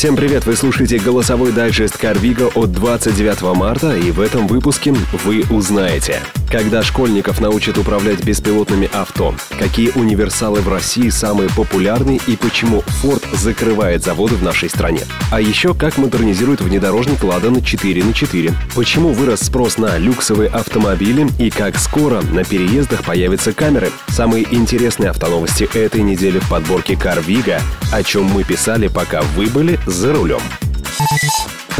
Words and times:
Всем 0.00 0.16
привет! 0.16 0.46
Вы 0.46 0.56
слушаете 0.56 0.98
голосовой 0.98 1.52
дайджест 1.52 1.98
Карвига 1.98 2.46
от 2.54 2.72
29 2.72 3.54
марта, 3.54 3.94
и 3.94 4.10
в 4.10 4.20
этом 4.20 4.46
выпуске 4.46 4.94
вы 5.24 5.44
узнаете, 5.50 6.22
когда 6.50 6.82
школьников 6.82 7.40
научат 7.40 7.78
управлять 7.78 8.24
беспилотными 8.24 8.90
авто, 8.92 9.34
какие 9.58 9.90
универсалы 9.90 10.60
в 10.60 10.68
России 10.68 11.08
самые 11.08 11.48
популярные 11.50 12.20
и 12.26 12.36
почему 12.36 12.82
Ford 13.02 13.22
закрывает 13.36 14.02
заводы 14.02 14.34
в 14.34 14.42
нашей 14.42 14.68
стране. 14.68 15.02
А 15.30 15.40
еще 15.40 15.74
как 15.74 15.96
модернизирует 15.96 16.60
внедорожник 16.60 17.22
Ладан 17.22 17.62
4 17.62 18.04
на 18.04 18.12
4 18.12 18.52
почему 18.74 19.12
вырос 19.12 19.40
спрос 19.40 19.78
на 19.78 19.96
люксовые 19.98 20.50
автомобили 20.50 21.28
и 21.38 21.50
как 21.50 21.78
скоро 21.78 22.20
на 22.22 22.44
переездах 22.44 23.04
появятся 23.04 23.52
камеры. 23.52 23.90
Самые 24.08 24.46
интересные 24.52 25.10
автоновости 25.10 25.68
этой 25.74 26.02
недели 26.02 26.38
в 26.40 26.48
подборке 26.48 26.96
Карвига, 26.96 27.60
о 27.92 28.02
чем 28.02 28.24
мы 28.24 28.42
писали, 28.42 28.88
пока 28.88 29.22
вы 29.22 29.46
были 29.46 29.78
за 29.86 30.12
рулем. 30.12 30.40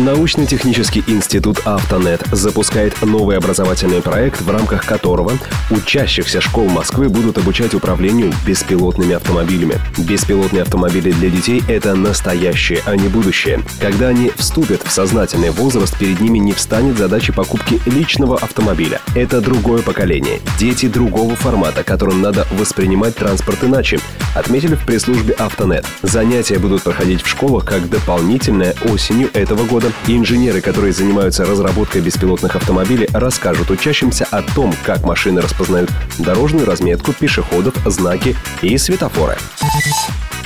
Научно-технический 0.01 1.05
институт 1.09 1.59
«Автонет» 1.67 2.23
запускает 2.33 3.03
новый 3.03 3.37
образовательный 3.37 4.01
проект, 4.01 4.41
в 4.41 4.51
рамках 4.51 4.87
которого 4.87 5.33
учащихся 5.71 6.41
школ 6.41 6.71
Москвы 6.71 7.11
будут 7.11 7.37
обучать 7.37 7.75
управлению 7.75 8.33
беспилотными 8.47 9.17
автомобилями. 9.17 9.75
Беспилотные 9.99 10.63
автомобили 10.63 11.11
для 11.13 11.29
детей— 11.29 11.63
это 11.69 11.95
настоящее, 11.95 12.81
а 12.87 12.97
не 12.97 13.09
будущее. 13.09 13.61
Когда 13.79 14.09
они 14.09 14.33
вступят 14.37 14.83
в 14.83 14.91
сознательный 14.91 15.51
возраст, 15.51 15.95
перед 15.99 16.19
ними 16.19 16.39
не 16.39 16.55
встанет 16.55 16.97
задача 16.97 17.35
покупки 17.35 17.79
личного 17.85 18.39
автомобиля. 18.39 19.03
Это 19.15 19.43
другое 19.43 19.83
поколение, 19.83 20.41
дети 20.59 20.89
другого 20.89 21.37
формата, 21.37 21.85
которым 21.85 22.23
надо 22.23 22.47
воспринимать 22.53 23.17
транспорт 23.17 23.65
иначе, 23.65 24.01
отметили 24.35 24.77
в 24.77 24.87
пресс-службе 24.87 25.35
«Автонет». 25.35 25.85
Занятия 26.01 26.59
будут 26.59 26.85
проходить 26.85 27.21
в 27.21 27.29
школах 27.29 27.67
как 27.67 27.91
дополнительное 27.91 28.75
осенью 28.91 29.29
этого 29.35 29.65
года 29.65 29.90
инженеры, 30.07 30.61
которые 30.61 30.93
занимаются 30.93 31.45
разработкой 31.45 32.01
беспилотных 32.01 32.57
автомобилей, 32.57 33.09
расскажут 33.13 33.71
учащимся 33.71 34.27
о 34.31 34.43
том, 34.43 34.75
как 34.85 35.05
машины 35.05 35.41
распознают 35.41 35.91
дорожную 36.19 36.67
разметку, 36.67 37.13
пешеходов, 37.13 37.75
знаки 37.87 38.37
и 38.63 38.77
светофоры. 38.79 39.37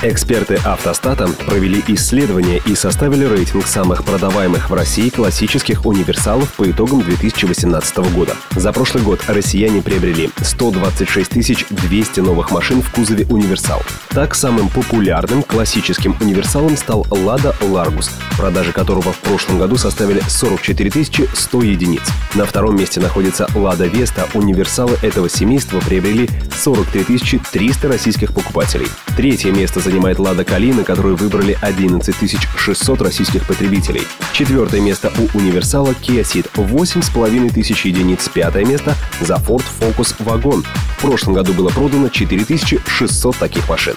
Эксперты 0.01 0.59
автостата 0.65 1.27
провели 1.47 1.81
исследование 1.87 2.61
и 2.65 2.75
составили 2.75 3.23
рейтинг 3.25 3.65
самых 3.65 4.03
продаваемых 4.03 4.69
в 4.69 4.73
России 4.73 5.09
классических 5.09 5.85
универсалов 5.85 6.53
по 6.53 6.69
итогам 6.69 7.01
2018 7.01 7.97
года. 8.13 8.35
За 8.55 8.73
прошлый 8.73 9.03
год 9.03 9.21
россияне 9.27 9.81
приобрели 9.81 10.29
126 10.41 11.65
200 11.69 12.19
новых 12.19 12.51
машин 12.51 12.81
в 12.81 12.91
кузове 12.91 13.25
универсал. 13.29 13.81
Так, 14.09 14.35
самым 14.35 14.69
популярным 14.69 15.43
классическим 15.43 16.15
универсалом 16.19 16.75
стал 16.75 17.03
Lada 17.09 17.55
Largus, 17.61 18.09
продажи 18.37 18.73
которого 18.73 19.13
в 19.13 19.19
прошлом 19.19 19.59
году 19.59 19.77
составили 19.77 20.21
44 20.27 20.91
100 21.33 21.61
единиц. 21.63 22.03
На 22.35 22.45
втором 22.45 22.75
месте 22.75 22.99
находится 22.99 23.45
Lada 23.55 23.89
Vesta. 23.89 24.27
Универсалы 24.33 24.97
этого 25.01 25.29
семейства 25.29 25.79
приобрели 25.79 26.29
43 26.53 27.39
300 27.51 27.87
российских 27.87 28.33
покупателей. 28.33 28.87
Третье 29.15 29.51
место 29.51 29.79
занимает 29.85 30.19
Лада 30.19 30.43
Калина, 30.43 30.83
которую 30.83 31.15
выбрали 31.15 31.57
11 31.61 32.15
600 32.57 33.01
российских 33.01 33.45
потребителей. 33.45 34.01
Четвертое 34.33 34.81
место 34.81 35.13
у 35.17 35.37
универсала 35.37 35.91
Kia 35.91 36.23
Ceed– 36.23 36.49
8,5 36.55 37.53
тысяч 37.53 37.85
единиц. 37.85 38.27
Пятое 38.27 38.65
место 38.65 38.95
за 39.21 39.35
Ford 39.35 39.63
Focus 39.79 40.15
Wagon. 40.19 40.65
В 40.97 41.01
прошлом 41.01 41.35
году 41.35 41.53
было 41.53 41.69
продано 41.69 42.09
4600 42.09 43.37
таких 43.37 43.69
машин. 43.69 43.95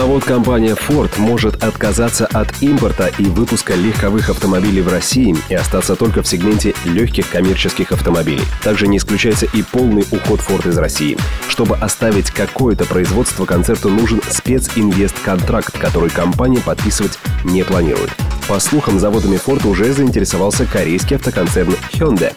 А 0.00 0.06
вот 0.06 0.24
компания 0.24 0.74
Ford 0.74 1.10
может 1.18 1.62
отказаться 1.62 2.24
от 2.24 2.62
импорта 2.62 3.10
и 3.18 3.24
выпуска 3.24 3.74
легковых 3.74 4.30
автомобилей 4.30 4.80
в 4.80 4.88
России 4.88 5.36
и 5.50 5.54
остаться 5.54 5.94
только 5.94 6.22
в 6.22 6.26
сегменте 6.26 6.74
легких 6.86 7.28
коммерческих 7.28 7.92
автомобилей. 7.92 8.40
Также 8.62 8.88
не 8.88 8.96
исключается 8.96 9.44
и 9.44 9.60
полный 9.60 10.06
уход 10.10 10.40
Ford 10.40 10.66
из 10.66 10.78
России. 10.78 11.18
Чтобы 11.50 11.76
оставить 11.76 12.30
какое-то 12.30 12.86
производство, 12.86 13.44
концерту 13.44 13.90
нужен 13.90 14.22
специнвест-контракт, 14.26 15.78
который 15.78 16.08
компания 16.08 16.62
подписывать 16.64 17.18
не 17.44 17.62
планирует. 17.62 18.10
По 18.48 18.58
слухам, 18.58 18.98
заводами 18.98 19.36
Ford 19.36 19.66
уже 19.66 19.92
заинтересовался 19.92 20.66
корейский 20.66 21.16
автоконцерн 21.16 21.74
Hyundai. 21.92 22.34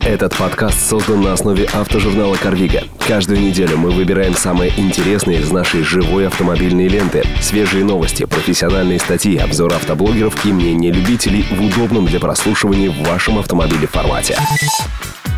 Этот 0.00 0.36
подкаст 0.36 0.88
создан 0.88 1.22
на 1.22 1.32
основе 1.32 1.64
автожурнала 1.64 2.36
«Карвига». 2.36 2.84
Каждую 3.06 3.40
неделю 3.40 3.76
мы 3.76 3.90
выбираем 3.90 4.34
самые 4.34 4.72
интересные 4.78 5.40
из 5.40 5.50
нашей 5.50 5.82
живой 5.82 6.26
автомобильной 6.26 6.88
ленты. 6.88 7.24
Свежие 7.40 7.84
новости, 7.84 8.24
профессиональные 8.24 8.98
статьи, 8.98 9.36
обзор 9.36 9.74
автоблогеров 9.74 10.44
и 10.44 10.52
мнения 10.52 10.90
любителей 10.90 11.44
в 11.50 11.62
удобном 11.62 12.06
для 12.06 12.20
прослушивания 12.20 12.90
в 12.90 13.06
вашем 13.08 13.38
автомобиле 13.38 13.86
формате. 13.86 14.38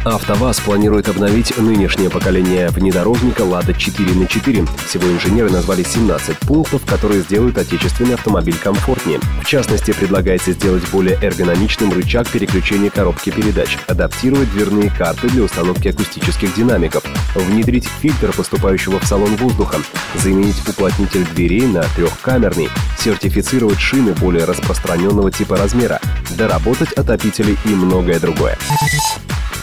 АвтоВАЗ 0.07 0.61
планирует 0.61 1.09
обновить 1.09 1.59
нынешнее 1.59 2.11
поколение 2.11 2.69
внедорожника 2.69 3.43
«Лада 3.43 3.75
4 3.75 4.15
на 4.15 4.23
4». 4.23 4.69
Всего 4.87 5.11
инженеры 5.11 5.51
назвали 5.51 5.83
17 5.83 6.39
пунктов, 6.39 6.87
которые 6.87 7.23
сделают 7.23 7.59
отечественный 7.59 8.15
автомобиль 8.15 8.57
комфортнее. 8.57 9.19
В 9.43 9.47
частности, 9.47 9.93
предлагается 9.93 10.53
сделать 10.53 10.89
более 10.91 11.19
эргономичным 11.21 11.93
рычаг 11.93 12.29
переключения 12.29 12.89
коробки 12.89 13.31
передач, 13.31 13.79
адаптировать 13.89 14.49
дверные 14.53 14.91
карты 14.91 15.29
для 15.29 15.43
установки 15.43 15.89
акустических 15.89 16.55
динамиков, 16.55 17.03
внедрить 17.35 17.89
фильтр 18.01 18.33
поступающего 18.33 19.01
в 19.01 19.07
салон 19.07 19.35
воздуха, 19.35 19.79
заменить 20.15 20.63
уплотнитель 20.69 21.27
дверей 21.35 21.67
на 21.67 21.83
трехкамерный, 21.97 22.69
сертифицировать 22.97 23.81
шины 23.81 24.13
более 24.13 24.45
распространенного 24.45 25.33
типа 25.33 25.57
размера, 25.57 26.01
доработать 26.39 26.93
отопители 26.93 27.57
и 27.65 27.71
многое 27.71 28.21
другое. 28.21 28.57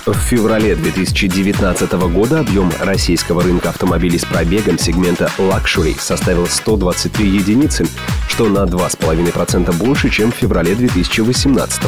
В 0.06 0.16
феврале 0.16 0.76
2019 0.76 1.94
года 2.14 2.42
объем 2.42 2.70
российского 2.82 3.42
рынка 3.42 3.70
автомобилей 3.70 4.20
с 4.20 4.26
пробегом 4.26 4.78
сегмента 4.78 5.32
Luxury 5.38 5.98
составил 5.98 6.46
123 6.46 7.26
единицы, 7.26 7.88
что 8.28 8.50
на 8.50 8.66
2,5% 8.66 9.74
больше, 9.78 10.10
чем 10.10 10.34
в 10.34 10.36
феврале 10.36 10.76
2018. 10.76 11.84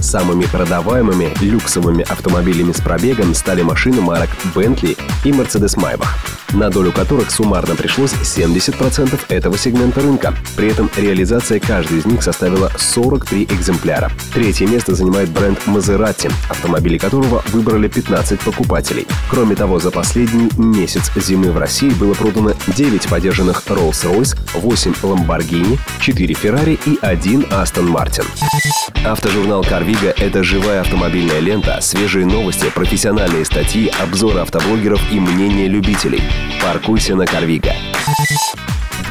Самыми 0.00 0.46
продаваемыми 0.46 1.32
люксовыми 1.40 2.02
автомобилями 2.10 2.72
с 2.72 2.80
пробегом 2.80 3.34
стали 3.34 3.62
машины 3.62 4.00
марок 4.00 4.30
Bentley 4.52 4.98
и 5.24 5.30
Mercedes 5.30 5.76
Maybach 5.76 6.39
на 6.52 6.70
долю 6.70 6.92
которых 6.92 7.30
суммарно 7.30 7.76
пришлось 7.76 8.12
70% 8.12 9.18
этого 9.28 9.58
сегмента 9.58 10.00
рынка. 10.00 10.34
При 10.56 10.68
этом 10.68 10.90
реализация 10.96 11.60
каждой 11.60 11.98
из 11.98 12.06
них 12.06 12.22
составила 12.22 12.70
43 12.76 13.44
экземпляра. 13.44 14.10
Третье 14.32 14.66
место 14.66 14.94
занимает 14.94 15.28
бренд 15.30 15.58
Maserati, 15.66 16.32
автомобили 16.48 16.98
которого 16.98 17.42
выбрали 17.48 17.88
15 17.88 18.40
покупателей. 18.40 19.06
Кроме 19.30 19.54
того, 19.54 19.78
за 19.78 19.90
последний 19.90 20.50
месяц 20.56 21.10
зимы 21.16 21.52
в 21.52 21.58
России 21.58 21.90
было 21.90 22.14
продано 22.14 22.52
9 22.68 23.08
подержанных 23.08 23.62
Rolls-Royce, 23.66 24.36
8 24.54 24.94
Lamborghini, 25.02 25.78
4 26.00 26.34
Ferrari 26.34 26.78
и 26.86 26.98
1 27.00 27.42
Aston 27.50 27.92
Martin. 27.92 28.26
Автожурнал 29.04 29.62
Carviga— 29.62 30.12
это 30.18 30.42
живая 30.42 30.82
автомобильная 30.82 31.40
лента, 31.40 31.78
свежие 31.80 32.26
новости, 32.26 32.66
профессиональные 32.74 33.44
статьи, 33.44 33.90
обзоры 34.00 34.40
автоблогеров 34.40 35.00
и 35.10 35.18
мнения 35.18 35.68
любителей. 35.68 36.22
Паркуйся 36.62 37.16
на 37.16 37.26
Карвига. 37.26 37.74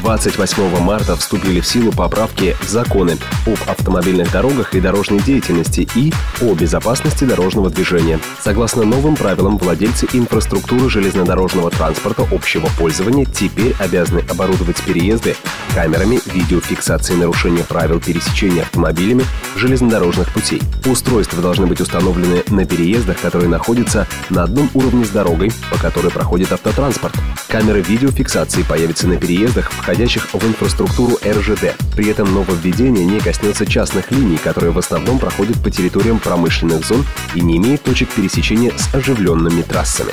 28 0.02 0.80
марта 0.80 1.14
вступили 1.14 1.60
в 1.60 1.66
силу 1.66 1.92
поправки 1.92 2.56
в 2.60 2.68
законы 2.68 3.18
об 3.46 3.58
автомобильных 3.68 4.32
дорогах 4.32 4.74
и 4.74 4.80
дорожной 4.80 5.20
деятельности 5.20 5.86
и 5.94 6.12
о 6.40 6.54
безопасности 6.54 7.24
дорожного 7.24 7.70
движения. 7.70 8.18
Согласно 8.42 8.84
новым 8.84 9.14
правилам, 9.14 9.58
владельцы 9.58 10.08
инфраструктуры 10.12 10.88
железнодорожного 10.88 11.70
транспорта 11.70 12.26
общего 12.30 12.68
пользования 12.78 13.26
теперь 13.26 13.74
обязаны 13.78 14.24
оборудовать 14.30 14.82
переезды 14.82 15.36
камерами 15.74 16.20
видеофиксации 16.26 17.14
нарушения 17.14 17.64
правил 17.64 18.00
пересечения 18.00 18.62
автомобилями 18.62 19.24
железнодорожных 19.56 20.32
путей. 20.32 20.60
Устройства 20.86 21.42
должны 21.42 21.66
быть 21.66 21.80
установлены 21.80 22.42
на 22.48 22.64
переездах, 22.64 23.20
которые 23.20 23.48
находятся 23.48 24.06
на 24.30 24.44
одном 24.44 24.70
уровне 24.74 25.04
с 25.04 25.10
дорогой, 25.10 25.52
по 25.70 25.78
которой 25.78 26.10
проходит 26.10 26.52
автотранспорт. 26.52 27.14
Камеры 27.48 27.82
видеофиксации 27.82 28.62
появятся 28.62 29.06
на 29.06 29.16
переездах, 29.16 29.70
входящих 29.90 30.28
в 30.32 30.46
инфраструктуру 30.46 31.18
РЖД. 31.26 31.74
При 31.96 32.08
этом 32.08 32.32
нововведение 32.32 33.04
не 33.04 33.18
коснется 33.18 33.66
частных 33.66 34.12
линий, 34.12 34.36
которые 34.36 34.70
в 34.70 34.78
основном 34.78 35.18
проходят 35.18 35.60
по 35.60 35.68
территориям 35.68 36.20
промышленных 36.20 36.86
зон 36.86 37.04
и 37.34 37.40
не 37.40 37.56
имеют 37.56 37.82
точек 37.82 38.08
пересечения 38.10 38.70
с 38.76 38.94
оживленными 38.94 39.62
трассами. 39.62 40.12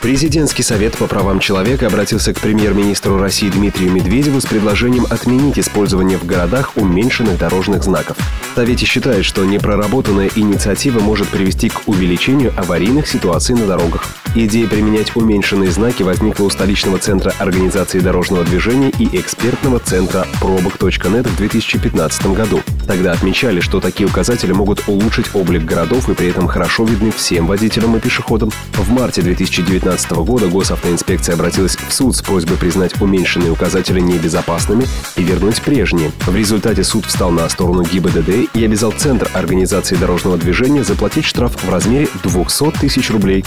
Президентский 0.00 0.62
совет 0.62 0.96
по 0.96 1.08
правам 1.08 1.40
человека 1.40 1.88
обратился 1.88 2.32
к 2.32 2.38
премьер-министру 2.38 3.18
России 3.18 3.48
Дмитрию 3.48 3.90
Медведеву 3.90 4.40
с 4.40 4.46
предложением 4.46 5.08
отменить 5.10 5.58
использование 5.58 6.16
в 6.16 6.24
городах 6.24 6.76
уменьшенных 6.76 7.38
дорожных 7.38 7.82
знаков. 7.82 8.16
Совете 8.54 8.86
считает, 8.86 9.24
что 9.24 9.44
непроработанная 9.44 10.30
инициатива 10.36 11.00
может 11.00 11.26
привести 11.26 11.70
к 11.70 11.88
увеличению 11.88 12.54
аварийных 12.56 13.08
ситуаций 13.08 13.56
на 13.56 13.66
дорогах. 13.66 14.04
Идея 14.34 14.66
применять 14.66 15.14
уменьшенные 15.14 15.70
знаки 15.70 16.02
возникла 16.02 16.44
у 16.44 16.50
столичного 16.50 16.98
центра 16.98 17.34
организации 17.38 18.00
дорожного 18.00 18.44
движения 18.44 18.88
и 18.98 19.04
экспертного 19.20 19.78
центра 19.78 20.26
пробок.нет 20.40 21.26
в 21.26 21.36
2015 21.36 22.26
году. 22.28 22.62
Тогда 22.86 23.12
отмечали, 23.12 23.60
что 23.60 23.78
такие 23.78 24.08
указатели 24.08 24.52
могут 24.52 24.88
улучшить 24.88 25.26
облик 25.34 25.66
городов 25.66 26.08
и 26.08 26.14
при 26.14 26.28
этом 26.28 26.48
хорошо 26.48 26.84
видны 26.84 27.12
всем 27.12 27.46
водителям 27.46 27.94
и 27.94 28.00
пешеходам. 28.00 28.50
В 28.72 28.90
марте 28.90 29.20
2019 29.20 30.12
года 30.12 30.48
госавтоинспекция 30.48 31.34
обратилась 31.34 31.76
в 31.76 31.92
суд 31.92 32.16
с 32.16 32.22
просьбой 32.22 32.56
признать 32.56 32.98
уменьшенные 33.02 33.52
указатели 33.52 34.00
небезопасными 34.00 34.86
и 35.16 35.22
вернуть 35.22 35.60
прежние. 35.60 36.10
В 36.26 36.34
результате 36.34 36.84
суд 36.84 37.04
встал 37.04 37.32
на 37.32 37.46
сторону 37.50 37.82
ГИБДД 37.82 38.54
и 38.54 38.64
обязал 38.64 38.92
Центр 38.92 39.30
организации 39.34 39.96
дорожного 39.96 40.38
движения 40.38 40.84
заплатить 40.84 41.26
штраф 41.26 41.62
в 41.62 41.68
размере 41.68 42.08
200 42.24 42.80
тысяч 42.80 43.10
рублей. 43.10 43.44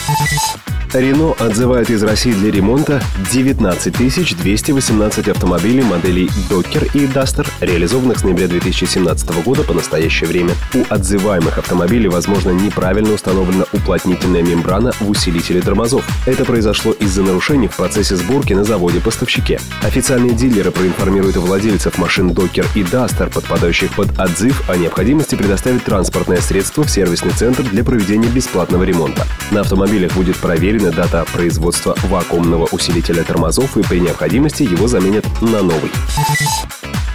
Рено 0.93 1.35
отзывает 1.39 1.89
из 1.89 2.03
России 2.03 2.31
для 2.31 2.51
ремонта 2.51 3.01
19 3.31 4.37
218 4.37 5.27
автомобилей 5.27 5.83
моделей 5.83 6.29
Docker 6.49 6.89
и 6.93 7.05
Duster, 7.05 7.45
реализованных 7.59 8.19
с 8.19 8.23
ноября 8.23 8.47
2017 8.47 9.43
года 9.43 9.63
по 9.63 9.73
настоящее 9.73 10.29
время. 10.29 10.53
У 10.73 10.83
отзываемых 10.89 11.57
автомобилей, 11.57 12.07
возможно, 12.07 12.51
неправильно 12.51 13.13
установлена 13.13 13.65
уплотнительная 13.73 14.41
мембрана 14.41 14.93
в 14.99 15.09
усилителе 15.09 15.61
тормозов. 15.61 16.05
Это 16.25 16.45
произошло 16.45 16.93
из-за 16.93 17.23
нарушений 17.23 17.67
в 17.67 17.75
процессе 17.75 18.15
сборки 18.15 18.53
на 18.53 18.63
заводе-поставщике. 18.63 19.59
Официальные 19.83 20.33
дилеры 20.33 20.71
проинформируют 20.71 21.35
владельцев 21.35 21.97
машин 21.97 22.31
Docker 22.31 22.65
и 22.75 22.83
Duster, 22.83 23.31
подпадающих 23.33 23.93
под 23.95 24.17
отзыв, 24.17 24.69
о 24.69 24.77
необходимости 24.77 25.35
предоставить 25.35 25.83
транспортное 25.83 26.39
средство 26.39 26.83
в 26.83 26.89
сервисный 26.89 27.31
центр 27.31 27.63
для 27.63 27.83
проведения 27.83 28.29
бесплатного 28.29 28.83
ремонта. 28.83 29.27
На 29.51 29.61
автомобилях 29.61 30.13
будет 30.13 30.37
проверено 30.37 30.84
установлена 30.85 30.91
дата 30.91 31.25
производства 31.31 31.95
вакуумного 32.03 32.67
усилителя 32.71 33.23
тормозов 33.23 33.77
и 33.77 33.83
при 33.83 33.99
необходимости 33.99 34.63
его 34.63 34.87
заменят 34.87 35.25
на 35.41 35.61
новый. 35.61 35.91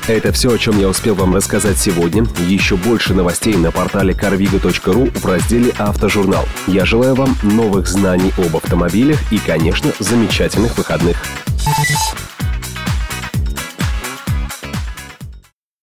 Это 0.08 0.32
все, 0.32 0.52
о 0.52 0.58
чем 0.58 0.78
я 0.80 0.88
успел 0.88 1.14
вам 1.14 1.34
рассказать 1.34 1.78
сегодня. 1.78 2.26
Еще 2.48 2.76
больше 2.76 3.14
новостей 3.14 3.54
на 3.54 3.70
портале 3.70 4.12
carvigo.ru 4.12 5.16
в 5.16 5.26
разделе 5.26 5.72
«Автожурнал». 5.78 6.44
Я 6.66 6.84
желаю 6.84 7.14
вам 7.14 7.36
новых 7.42 7.86
знаний 7.86 8.32
об 8.38 8.56
автомобилях 8.56 9.20
и, 9.30 9.38
конечно, 9.38 9.92
замечательных 10.00 10.76
выходных. 10.76 11.22